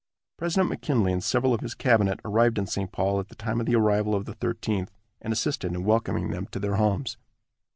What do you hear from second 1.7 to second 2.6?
cabinet arrived